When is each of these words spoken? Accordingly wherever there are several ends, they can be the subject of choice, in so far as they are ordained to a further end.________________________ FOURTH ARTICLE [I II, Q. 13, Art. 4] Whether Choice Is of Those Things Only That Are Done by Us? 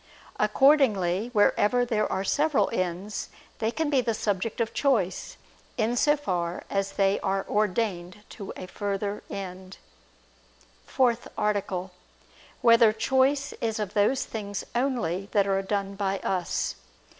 Accordingly 0.39 1.29
wherever 1.31 1.85
there 1.85 2.11
are 2.11 2.23
several 2.23 2.71
ends, 2.73 3.29
they 3.59 3.69
can 3.69 3.91
be 3.91 4.01
the 4.01 4.15
subject 4.15 4.59
of 4.59 4.73
choice, 4.73 5.37
in 5.77 5.95
so 5.95 6.17
far 6.17 6.63
as 6.71 6.93
they 6.93 7.19
are 7.19 7.45
ordained 7.47 8.23
to 8.29 8.51
a 8.57 8.65
further 8.65 9.21
end.________________________ 9.29 9.77
FOURTH 10.89 11.27
ARTICLE 11.37 11.91
[I 11.91 11.91
II, 11.91 11.91
Q. 11.91 11.91
13, 11.91 11.91
Art. 11.91 12.61
4] 12.61 12.61
Whether 12.87 12.93
Choice 12.93 13.53
Is 13.61 13.77
of 13.77 13.93
Those 13.93 14.25
Things 14.25 14.63
Only 14.73 15.29
That 15.33 15.45
Are 15.45 15.61
Done 15.61 15.93
by 15.93 16.17
Us? 16.21 16.73